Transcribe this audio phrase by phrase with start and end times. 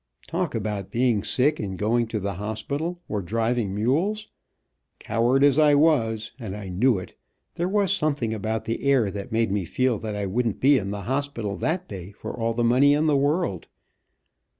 [0.25, 4.29] Talk about being sick, and going to the hospital, or driving mules!
[4.97, 7.15] Coward as I was, and I knew it,
[7.53, 10.89] there was something about the air that made me feel that I wouldn't be in
[10.89, 13.67] the hospital that day for all the money in the world.